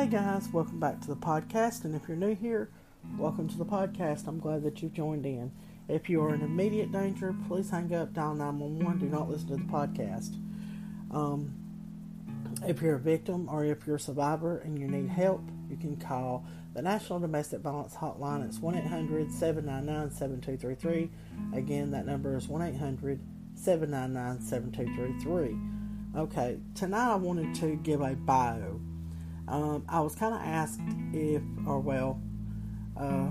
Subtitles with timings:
[0.00, 1.84] Hey guys, welcome back to the podcast.
[1.84, 2.70] And if you're new here,
[3.18, 4.26] welcome to the podcast.
[4.26, 5.52] I'm glad that you've joined in.
[5.88, 8.98] If you are in immediate danger, please hang up, dial 911.
[8.98, 10.36] Do not listen to the podcast.
[11.10, 11.54] Um,
[12.66, 15.98] if you're a victim or if you're a survivor and you need help, you can
[15.98, 18.42] call the National Domestic Violence Hotline.
[18.46, 21.10] It's 1 800 799 7233.
[21.58, 23.20] Again, that number is 1 800
[23.54, 26.20] 799 7233.
[26.22, 28.80] Okay, tonight I wanted to give a bio
[29.50, 30.80] um, I was kind of asked
[31.12, 32.20] if, or well,
[32.96, 33.28] uh,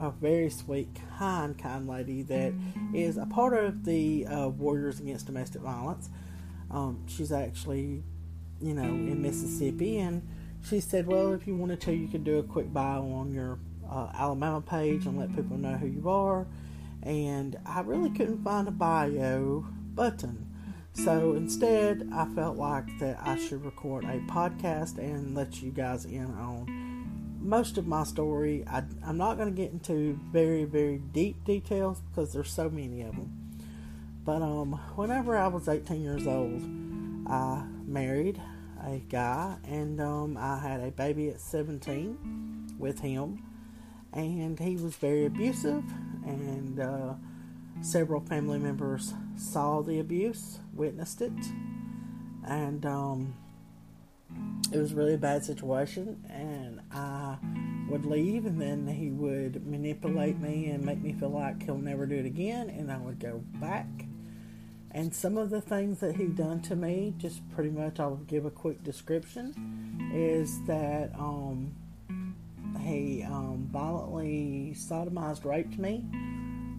[0.00, 2.52] a very sweet, kind, kind lady that
[2.92, 6.08] is a part of the uh, Warriors Against Domestic Violence.
[6.70, 8.02] Um, she's actually,
[8.60, 10.26] you know, in Mississippi, and
[10.68, 13.58] she said, well, if you wanted to, you could do a quick bio on your
[13.88, 16.46] uh, Alabama page and let people know who you are.
[17.02, 20.49] And I really couldn't find a bio button.
[20.92, 26.04] So instead, I felt like that I should record a podcast and let you guys
[26.04, 26.80] in on
[27.40, 28.64] most of my story.
[28.66, 33.02] I, am not going to get into very, very deep details because there's so many
[33.02, 33.32] of them.
[34.24, 36.62] But um, whenever I was 18 years old,
[37.26, 38.40] I married
[38.84, 43.44] a guy and um, I had a baby at 17 with him.
[44.12, 45.84] And he was very abusive
[46.26, 47.14] and uh,
[47.80, 51.32] several family members saw the abuse, witnessed it,
[52.46, 53.34] and um,
[54.72, 56.22] it was really a bad situation.
[56.28, 57.38] And I
[57.88, 62.06] would leave, and then he would manipulate me and make me feel like he'll never
[62.06, 63.88] do it again, and I would go back.
[64.92, 68.44] And some of the things that he done to me, just pretty much, I'll give
[68.44, 71.74] a quick description, is that um,
[72.80, 76.04] he um, violently sodomized, raped me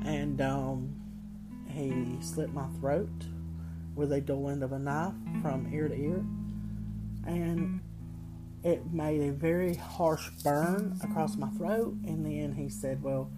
[0.04, 1.01] and um,
[1.72, 3.10] he slit my throat
[3.96, 6.26] with a dull end of a knife from ear to ear,
[7.26, 7.82] and
[8.64, 11.96] it made a very harsh burn across my throat.
[12.06, 13.30] And then he said, "Well,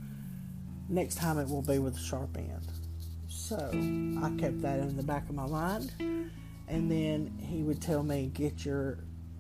[0.90, 2.68] next time it will be with a sharp end."
[3.28, 5.92] So I kept that in the back of my mind,
[6.68, 9.00] and then he would tell me, "Get your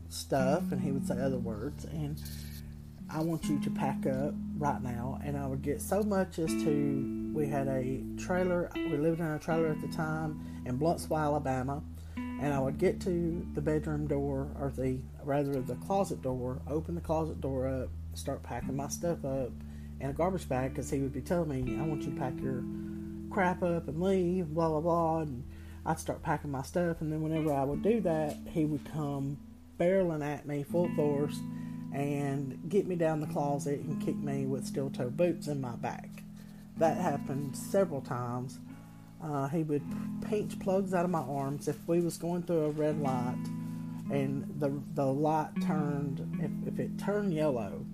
[0.09, 2.21] stuff," and he would say other words, and
[3.09, 5.19] I want you to pack up right now.
[5.23, 9.25] And I would get so much as to we had a trailer, we lived in
[9.25, 11.81] a trailer at the time in Blountsville, Alabama.
[12.15, 16.95] And I would get to the bedroom door, or the rather the closet door, open
[16.95, 19.51] the closet door up, start packing my stuff up
[19.99, 22.33] in a garbage bag because he would be telling me, I want you to pack
[22.41, 22.63] your
[23.31, 25.19] crap up and leave, blah, blah, blah.
[25.21, 25.43] And
[25.85, 27.01] I'd start packing my stuff.
[27.01, 29.37] And then whenever I would do that, he would come
[29.79, 31.39] barreling at me full force
[31.93, 35.75] and get me down the closet and kick me with steel toe boots in my
[35.75, 36.09] back.
[36.77, 38.59] That happened several times.
[39.23, 39.83] Uh, he would
[40.25, 43.37] pinch plugs out of my arms if we was going through a red light
[44.11, 47.85] and the the light turned if, if it turned yellow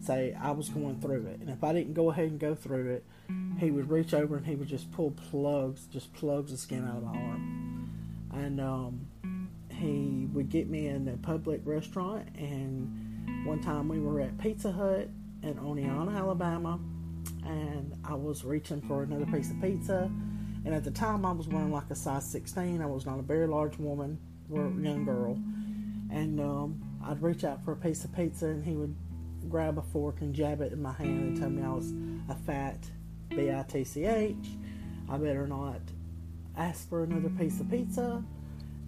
[0.00, 1.40] say I was going through it.
[1.40, 3.04] And if I didn't go ahead and go through it
[3.58, 6.96] he would reach over and he would just pull plugs just plugs of skin out
[6.96, 7.90] of my arm.
[8.32, 9.06] And um,
[9.70, 14.72] he would get me in a public restaurant and one time we were at Pizza
[14.72, 15.08] Hut
[15.42, 16.80] in Oneonta, Alabama,
[17.48, 20.10] and I was reaching for another piece of pizza.
[20.64, 22.82] And at the time, I was wearing like a size 16.
[22.82, 24.18] I was not a very large woman
[24.50, 25.34] or young girl.
[26.10, 28.94] And um, I'd reach out for a piece of pizza, and he would
[29.48, 31.94] grab a fork and jab it in my hand and tell me I was
[32.28, 32.78] a fat
[33.30, 34.34] B I T C H.
[35.08, 35.80] I better not
[36.56, 38.22] ask for another piece of pizza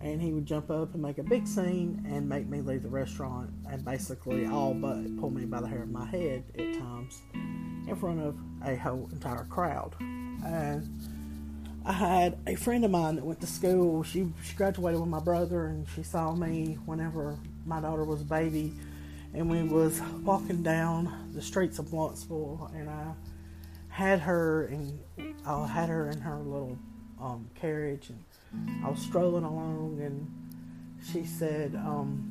[0.02, 2.88] and he would jump up and make a big scene and make me leave the
[2.88, 7.22] restaurant and basically all but pull me by the hair of my head at times
[7.86, 9.94] in front of a whole entire crowd.
[10.00, 10.88] And
[11.84, 14.02] I had a friend of mine that went to school.
[14.02, 18.24] She, she graduated with my brother and she saw me whenever my daughter was a
[18.24, 18.72] baby
[19.32, 23.12] and we was walking down the streets of Blountsville and I
[23.88, 24.98] had her and
[25.46, 26.78] I had her in her little
[27.20, 28.24] um, carriage and
[28.84, 30.28] I was strolling along, and
[31.12, 32.29] she said um,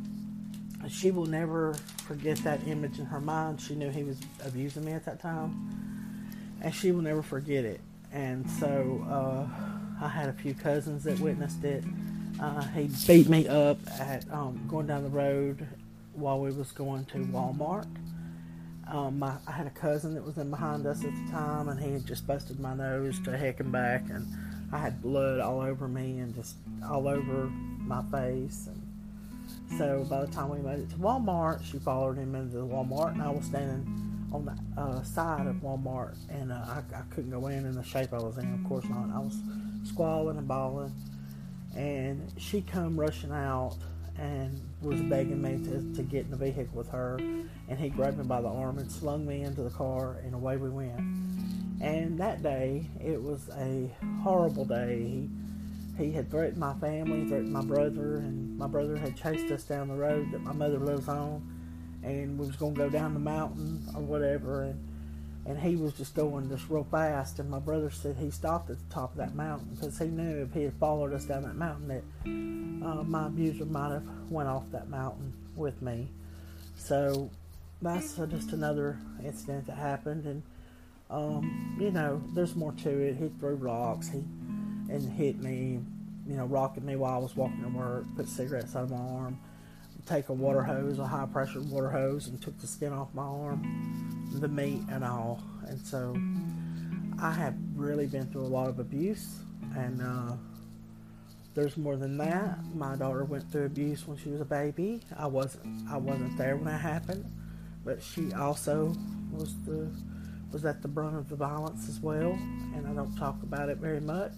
[0.87, 3.59] she will never forget that image in her mind.
[3.59, 7.81] She knew he was abusing me at that time, and she will never forget it.
[8.11, 9.47] And so uh,
[10.03, 11.83] I had a few cousins that witnessed it.
[12.41, 15.67] Uh, he beat me up at um, going down the road
[16.13, 17.87] while we was going to Walmart.
[18.87, 21.79] Um, my, I had a cousin that was in behind us at the time, and
[21.79, 24.25] he had just busted my nose to heck and back, and
[24.71, 26.55] I had blood all over me and just
[26.89, 28.67] all over my face.
[28.67, 28.88] And
[29.77, 33.13] so by the time we made it to Walmart, she followed him into the Walmart,
[33.13, 37.31] and I was standing on the uh, side of Walmart, and uh, I, I, couldn't
[37.31, 38.53] go in in the shape I was in.
[38.53, 39.09] Of course not.
[39.13, 39.37] I was
[39.83, 40.93] squalling and bawling,
[41.75, 43.77] and she come rushing out
[44.17, 47.17] and was begging me to, to get in the vehicle with her.
[47.17, 50.57] And he grabbed me by the arm and slung me into the car, and away
[50.57, 50.99] we went.
[51.81, 53.89] And that day, it was a
[54.21, 54.97] horrible day.
[54.97, 55.29] He,
[55.99, 59.89] he had threatened my family, threatened my brother, and my brother had chased us down
[59.89, 61.43] the road that my mother lives on
[62.03, 64.85] and we was gonna go down the mountain or whatever, and
[65.45, 67.39] and he was just going just real fast.
[67.39, 70.43] And my brother said he stopped at the top of that mountain because he knew
[70.43, 72.03] if he had followed us down that mountain that
[72.85, 76.09] uh, my abuser might have went off that mountain with me.
[76.75, 77.31] So
[77.81, 80.43] that's just another incident that happened, and
[81.09, 83.15] um, you know, there's more to it.
[83.15, 84.23] He threw rocks, he
[84.89, 85.79] and hit me,
[86.27, 89.39] you know, rocking me while I was walking to work, put cigarettes on my arm
[90.09, 93.23] take a water hose, a high pressure water hose, and took the skin off my
[93.23, 95.41] arm, the meat and all.
[95.67, 96.17] And so
[97.21, 99.37] I have really been through a lot of abuse,
[99.75, 100.35] and uh,
[101.53, 102.57] there's more than that.
[102.73, 105.01] My daughter went through abuse when she was a baby.
[105.15, 107.25] I wasn't I wasn't there when that happened,
[107.85, 108.95] but she also
[109.31, 109.91] was the
[110.51, 112.31] was at the brunt of the violence as well.
[112.31, 114.33] And I don't talk about it very much.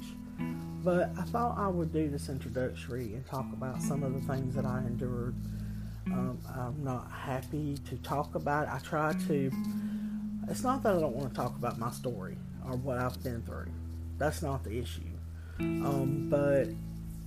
[0.84, 4.56] But I thought I would do this introductory and talk about some of the things
[4.56, 5.36] that I endured
[6.08, 8.74] um, I'm not happy to talk about it.
[8.74, 9.52] I try to.
[10.50, 13.42] It's not that I don't want to talk about my story or what I've been
[13.44, 13.72] through.
[14.18, 15.02] That's not the issue.
[15.60, 16.68] Um, but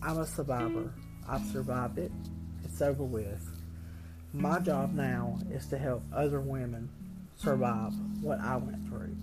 [0.03, 0.93] I'm a survivor.
[1.29, 2.13] I've survived it.
[2.65, 3.49] It's over with.
[4.33, 6.91] My job now is to help other women
[7.37, 9.17] survive what I went through.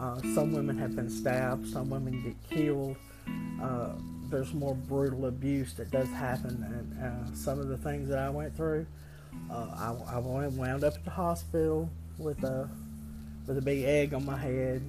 [0.00, 1.68] Uh, some women have been stabbed.
[1.68, 2.96] Some women get killed.
[3.62, 3.90] Uh,
[4.30, 8.30] there's more brutal abuse that does happen, and uh, some of the things that I
[8.30, 8.86] went through,
[9.50, 12.68] uh, I, I wound up at the hospital with a
[13.46, 14.82] with a big egg on my head,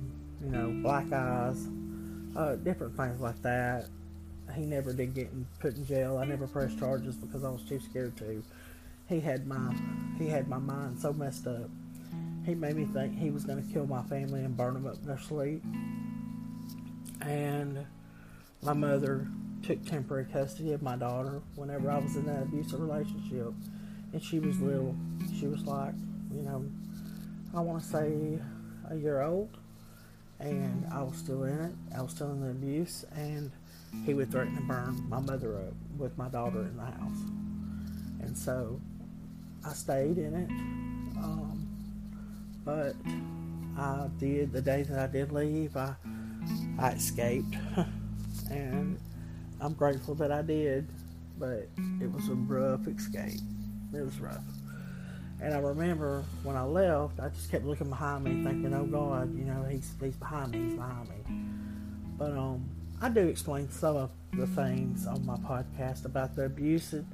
[0.44, 1.68] you know, black eyes,
[2.38, 3.88] uh, different things like that.
[4.56, 5.30] He never did get
[5.60, 6.18] put in jail.
[6.18, 8.44] I never pressed charges because I was too scared to.
[9.10, 9.76] He had my
[10.18, 11.70] he had my mind so messed up.
[12.46, 14.96] He made me think he was going to kill my family and burn them up
[14.96, 15.64] in their sleep.
[17.22, 17.86] And
[18.64, 19.28] my mother
[19.64, 23.54] took temporary custody of my daughter whenever I was in that abusive relationship.
[24.14, 24.96] And she was little.
[25.40, 25.94] She was like,
[26.34, 26.66] you know,
[27.56, 28.40] I want to say
[28.90, 29.58] a year old.
[30.40, 31.76] And I was still in it.
[31.96, 33.06] I was still in the abuse.
[33.16, 33.52] And
[34.06, 37.22] he would threaten to burn my mother up with my daughter in the house.
[38.22, 38.82] And so
[39.64, 41.01] I stayed in it.
[42.64, 42.96] But
[43.78, 45.96] I did, the day that I did leave, I,
[46.80, 47.56] I escaped.
[48.52, 49.00] and
[49.60, 50.88] I'm grateful that I did,
[51.38, 51.68] but
[52.02, 53.40] it was a rough escape.
[53.94, 54.44] It was rough.
[55.42, 59.36] And I remember when I left, I just kept looking behind me, thinking, "Oh God,
[59.36, 61.36] you know, he's he's behind me, he's behind me."
[62.18, 62.64] But um,
[63.02, 67.08] I do explain some of the things on my podcast about the abuse, and,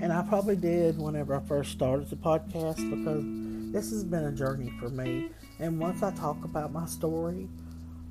[0.00, 3.24] and I probably did whenever I first started the podcast because
[3.72, 5.30] this has been a journey for me.
[5.58, 7.48] And once I talk about my story,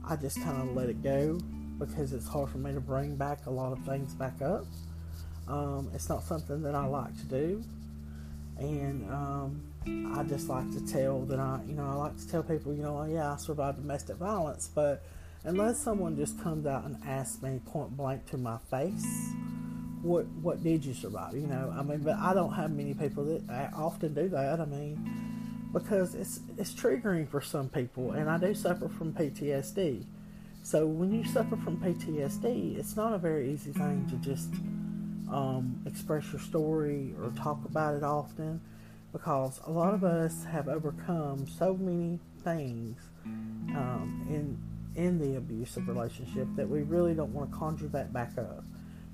[0.08, 1.40] I just kind of let it go
[1.80, 4.66] because it's hard for me to bring back a lot of things back up.
[5.48, 7.64] Um, it's not something that I like to do,
[8.58, 9.62] and um,
[10.14, 12.84] I just like to tell that I, you know, I like to tell people, you
[12.84, 15.06] know, yeah, I survived domestic violence, but
[15.46, 19.32] unless someone just comes out and asks me point blank to my face,
[20.02, 21.34] what what did you survive?
[21.34, 24.60] You know, I mean, but I don't have many people that often do that.
[24.60, 25.26] I mean,
[25.79, 30.05] because it's it's triggering for some people, and I do suffer from PTSD.
[30.63, 34.50] So when you suffer from PTSD, it's not a very easy thing to just
[35.31, 38.60] um, express your story or talk about it often
[39.13, 44.57] because a lot of us have overcome so many things um, in
[45.01, 48.63] in the abusive relationship that we really don't want to conjure that back up.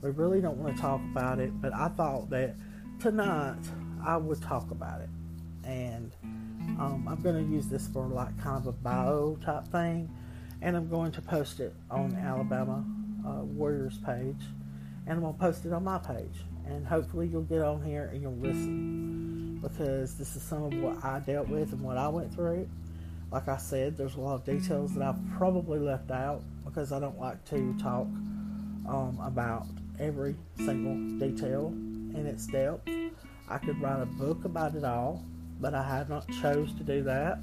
[0.02, 2.56] We really don't want to talk about it, but I thought that
[3.00, 3.60] tonight
[4.06, 5.10] I would talk about it.
[5.66, 6.16] And
[6.80, 10.10] um, I'm going to use this for like kind of a bio type thing
[10.64, 12.86] and I'm going to post it on Alabama
[13.28, 14.40] uh, Warriors page,
[15.06, 18.10] and I'm going to post it on my page, and hopefully you'll get on here
[18.14, 22.08] and you'll listen because this is some of what I dealt with and what I
[22.08, 22.68] went through.
[23.30, 27.00] Like I said, there's a lot of details that I've probably left out because I
[27.00, 28.08] don't like to talk
[28.88, 29.68] um, about
[30.00, 32.90] every single detail in its depth.
[33.50, 35.26] I could write a book about it all,
[35.60, 37.40] but I have not chose to do that.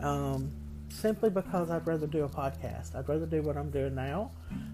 [0.00, 0.52] Um,
[0.88, 2.94] simply because I'd rather do a podcast.
[2.94, 4.30] I'd rather do what I'm doing now.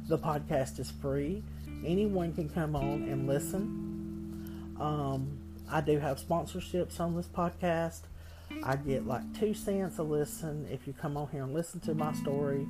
[0.08, 1.42] The podcast is free.
[1.84, 4.74] Anyone can come on and listen.
[4.80, 5.38] Um,
[5.70, 8.02] I do have sponsorships on this podcast.
[8.62, 11.94] I get like two cents a listen if you come on here and listen to
[11.94, 12.66] my story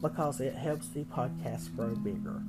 [0.00, 2.42] because it helps the podcast grow bigger.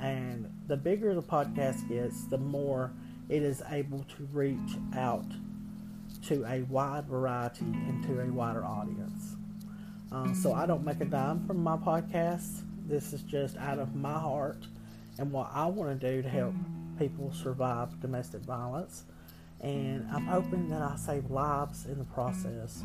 [0.00, 2.90] And the bigger the podcast gets, the more
[3.28, 5.26] it is able to reach out
[6.30, 9.34] to a wide variety and to a wider audience.
[10.12, 12.62] Uh, so I don't make a dime from my podcast.
[12.86, 14.64] This is just out of my heart
[15.18, 16.54] and what I want to do to help
[17.00, 19.02] people survive domestic violence.
[19.60, 22.80] And I'm hoping that I save lives in the process.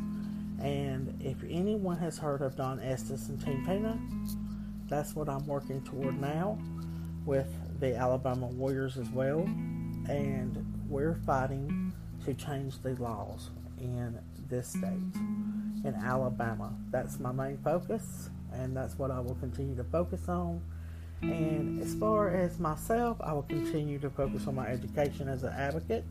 [0.59, 3.99] And if anyone has heard of Don Estes and Team Puna,
[4.89, 6.57] that's what I'm working toward now
[7.27, 9.41] with the Alabama Warriors as well.
[10.09, 11.84] And we're fighting
[12.25, 14.17] to change the laws in
[14.49, 16.73] this state, in Alabama.
[16.91, 20.61] That's my main focus, and that's what I will continue to focus on.
[21.21, 25.53] And as far as myself, I will continue to focus on my education as an
[25.53, 26.03] advocate.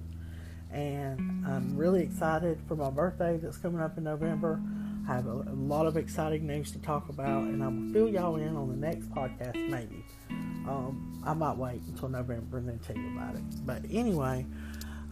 [0.73, 4.61] And I'm really excited for my birthday that's coming up in November.
[5.09, 8.09] I have a, a lot of exciting news to talk about, and I will fill
[8.09, 10.05] y'all in on the next podcast, maybe.
[10.31, 13.43] Um, I might wait until November and then tell you about it.
[13.67, 14.47] But anyway,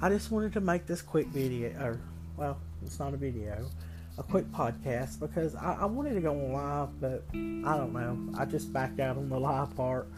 [0.03, 2.01] I just wanted to make this quick video, or,
[2.37, 3.71] well, it's not a video,
[4.19, 8.37] a quick podcast because I, I wanted to go on live, but I don't know.
[8.37, 10.09] I just backed out on the live part.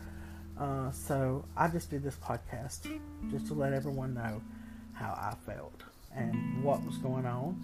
[0.58, 2.98] Uh, so I just did this podcast
[3.30, 4.40] just to let everyone know
[4.94, 5.82] how I felt
[6.16, 7.60] and what was going on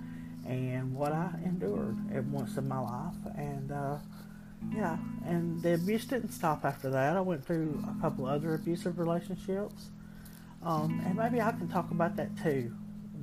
[0.47, 3.15] and what I endured at once in my life.
[3.39, 3.97] And uh,
[4.75, 7.17] yeah, and the abuse didn't stop after that.
[7.17, 9.89] I went through a couple other abusive relationships.
[10.63, 12.73] Um, and maybe I can talk about that too.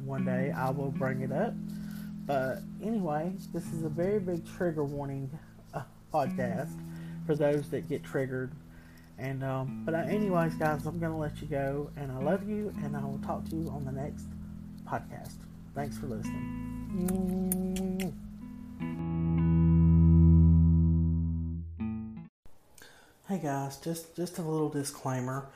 [0.04, 1.54] One day I will bring it up.
[2.26, 5.30] But anyway, this is a very big trigger warning
[5.74, 6.78] uh, podcast
[7.26, 8.52] for those that get triggered.
[9.20, 12.96] And um, but anyways, guys, I'm gonna let you go, and I love you, and
[12.96, 14.26] I will talk to you on the next
[14.86, 15.38] podcast.
[15.74, 18.14] Thanks for listening.
[23.28, 25.48] Hey guys, just just a little disclaimer.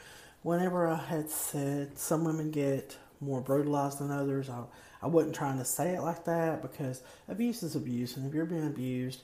[0.43, 4.63] Whenever I had said some women get more brutalized than others, I
[5.01, 8.45] I wasn't trying to say it like that because abuse is abuse, and if you're
[8.45, 9.23] being abused,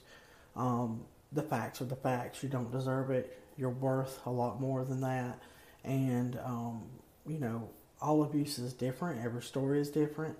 [0.56, 2.42] um, the facts are the facts.
[2.42, 3.38] You don't deserve it.
[3.56, 5.40] You're worth a lot more than that,
[5.84, 6.82] and um,
[7.26, 7.68] you know
[8.00, 9.24] all abuse is different.
[9.24, 10.36] Every story is different,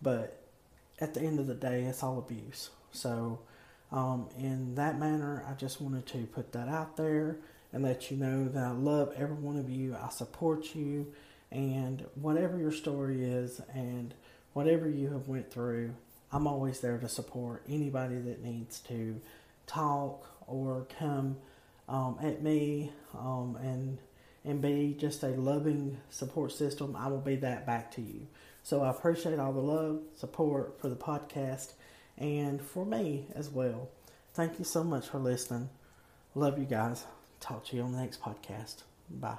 [0.00, 0.42] but
[1.00, 2.70] at the end of the day, it's all abuse.
[2.90, 3.40] So,
[3.92, 7.38] um, in that manner, I just wanted to put that out there
[7.72, 9.94] and let you know that I love every one of you.
[9.94, 11.12] I support you,
[11.50, 14.14] and whatever your story is, and
[14.52, 15.94] whatever you have went through,
[16.32, 19.20] I'm always there to support anybody that needs to
[19.66, 21.36] talk or come
[21.88, 23.98] um, at me um, and
[24.44, 26.96] and be just a loving support system.
[26.96, 28.26] I will be that back to you.
[28.62, 31.72] So I appreciate all the love, support for the podcast,
[32.16, 33.88] and for me as well.
[34.34, 35.68] Thank you so much for listening.
[36.34, 37.04] Love you guys.
[37.40, 38.82] Talk to you on the next podcast.
[39.10, 39.38] Bye.